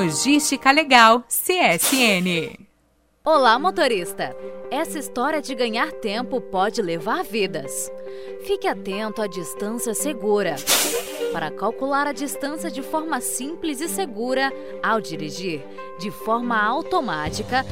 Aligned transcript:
Logística 0.00 0.70
Legal 0.70 1.22
CSN. 1.28 2.58
Olá, 3.22 3.58
motorista! 3.58 4.34
Essa 4.70 4.98
história 4.98 5.42
de 5.42 5.54
ganhar 5.54 5.92
tempo 5.92 6.40
pode 6.40 6.80
levar 6.80 7.22
vidas. 7.22 7.92
Fique 8.46 8.66
atento 8.66 9.20
à 9.20 9.26
distância 9.26 9.92
segura. 9.92 10.56
Para 11.34 11.50
calcular 11.50 12.06
a 12.06 12.12
distância 12.12 12.70
de 12.70 12.80
forma 12.80 13.20
simples 13.20 13.82
e 13.82 13.90
segura, 13.90 14.50
ao 14.82 15.02
dirigir 15.02 15.62
de 15.98 16.10
forma 16.10 16.58
automática, 16.58 17.62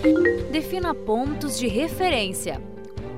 defina 0.50 0.92
pontos 0.92 1.58
de 1.58 1.66
referência. 1.66 2.60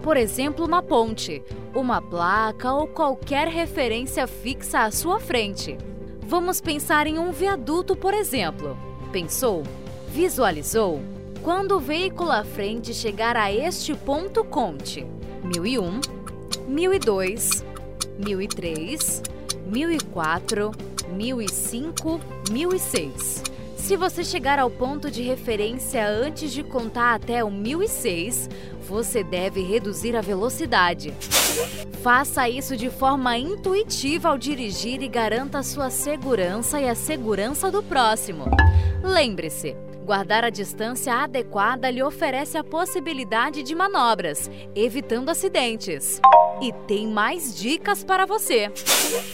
Por 0.04 0.16
exemplo, 0.16 0.64
uma 0.64 0.84
ponte, 0.84 1.42
uma 1.74 2.00
placa 2.00 2.72
ou 2.72 2.86
qualquer 2.86 3.48
referência 3.48 4.28
fixa 4.28 4.82
à 4.82 4.90
sua 4.92 5.18
frente. 5.18 5.76
Vamos 6.22 6.60
pensar 6.60 7.08
em 7.08 7.18
um 7.18 7.32
viaduto, 7.32 7.96
por 7.96 8.14
exemplo. 8.14 8.89
Pensou? 9.12 9.64
Visualizou? 10.08 11.00
Quando 11.42 11.76
o 11.76 11.80
veículo 11.80 12.30
à 12.30 12.44
frente 12.44 12.94
chegar 12.94 13.36
a 13.36 13.52
este 13.52 13.92
ponto, 13.94 14.44
conte 14.44 15.04
1001, 15.42 16.00
1002, 16.68 17.64
1003, 18.24 19.22
1004, 19.66 20.70
1005, 21.12 22.20
1006. 22.52 23.49
Se 23.90 23.96
você 23.96 24.22
chegar 24.22 24.60
ao 24.60 24.70
ponto 24.70 25.10
de 25.10 25.20
referência 25.20 26.08
antes 26.08 26.52
de 26.52 26.62
contar 26.62 27.12
até 27.12 27.42
o 27.42 27.50
1006, 27.50 28.48
você 28.86 29.24
deve 29.24 29.62
reduzir 29.62 30.14
a 30.14 30.20
velocidade. 30.20 31.12
Faça 32.00 32.48
isso 32.48 32.76
de 32.76 32.88
forma 32.88 33.36
intuitiva 33.36 34.28
ao 34.28 34.38
dirigir 34.38 35.02
e 35.02 35.08
garanta 35.08 35.60
sua 35.64 35.90
segurança 35.90 36.80
e 36.80 36.88
a 36.88 36.94
segurança 36.94 37.68
do 37.68 37.82
próximo. 37.82 38.44
Lembre-se, 39.02 39.74
Guardar 40.04 40.44
a 40.44 40.50
distância 40.50 41.14
adequada 41.14 41.88
lhe 41.88 42.02
oferece 42.02 42.58
a 42.58 42.64
possibilidade 42.64 43.62
de 43.62 43.76
manobras, 43.76 44.50
evitando 44.74 45.28
acidentes. 45.28 46.20
E 46.60 46.72
tem 46.86 47.06
mais 47.06 47.58
dicas 47.58 48.04
para 48.04 48.26
você. 48.26 48.70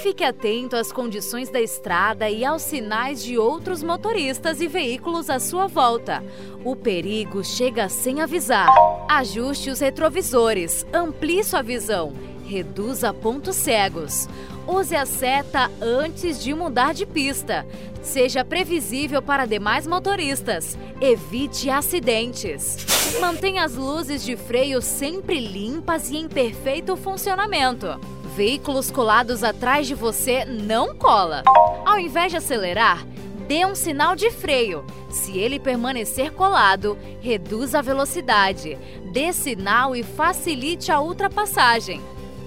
Fique 0.02 0.22
atento 0.22 0.76
às 0.76 0.92
condições 0.92 1.50
da 1.50 1.60
estrada 1.60 2.30
e 2.30 2.44
aos 2.44 2.62
sinais 2.62 3.22
de 3.22 3.36
outros 3.36 3.82
motoristas 3.82 4.60
e 4.60 4.68
veículos 4.68 5.28
à 5.28 5.40
sua 5.40 5.66
volta. 5.66 6.22
O 6.64 6.76
perigo 6.76 7.42
chega 7.42 7.88
sem 7.88 8.20
avisar. 8.20 8.68
Ajuste 9.08 9.70
os 9.70 9.80
retrovisores, 9.80 10.86
amplie 10.92 11.42
sua 11.42 11.62
visão 11.62 12.12
Reduza 12.46 13.12
pontos 13.12 13.56
cegos. 13.56 14.28
Use 14.68 14.94
a 14.94 15.04
seta 15.04 15.68
antes 15.82 16.42
de 16.42 16.54
mudar 16.54 16.94
de 16.94 17.04
pista. 17.04 17.66
Seja 18.02 18.44
previsível 18.44 19.20
para 19.20 19.46
demais 19.46 19.84
motoristas. 19.84 20.78
Evite 21.00 21.68
acidentes. 21.68 22.76
Mantenha 23.20 23.64
as 23.64 23.74
luzes 23.74 24.24
de 24.24 24.36
freio 24.36 24.80
sempre 24.80 25.40
limpas 25.40 26.10
e 26.10 26.18
em 26.18 26.28
perfeito 26.28 26.96
funcionamento. 26.96 27.98
Veículos 28.36 28.92
colados 28.92 29.42
atrás 29.42 29.88
de 29.88 29.94
você 29.94 30.44
não 30.44 30.94
cola. 30.94 31.42
Ao 31.84 31.98
invés 31.98 32.30
de 32.30 32.38
acelerar, 32.38 33.04
dê 33.48 33.64
um 33.64 33.74
sinal 33.74 34.14
de 34.14 34.30
freio. 34.30 34.84
Se 35.10 35.36
ele 35.36 35.58
permanecer 35.58 36.30
colado, 36.32 36.96
reduza 37.20 37.78
a 37.78 37.82
velocidade, 37.82 38.78
dê 39.12 39.32
sinal 39.32 39.96
e 39.96 40.02
facilite 40.02 40.92
a 40.92 41.00
ultrapassagem. 41.00 42.00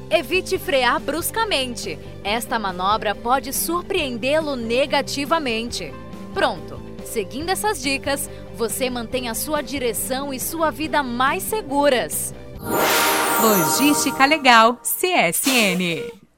Evite 0.09 0.57
frear 0.57 0.99
bruscamente. 0.99 1.99
Esta 2.23 2.57
manobra 2.57 3.13
pode 3.13 3.53
surpreendê-lo 3.53 4.55
negativamente. 4.55 5.93
Pronto! 6.33 6.79
Seguindo 7.05 7.49
essas 7.49 7.81
dicas, 7.81 8.29
você 8.55 8.89
mantém 8.89 9.29
a 9.29 9.33
sua 9.33 9.61
direção 9.61 10.33
e 10.33 10.39
sua 10.39 10.69
vida 10.69 11.01
mais 11.01 11.43
seguras. 11.43 12.33
Logística 13.41 14.25
Legal 14.25 14.79
CSN 14.83 16.28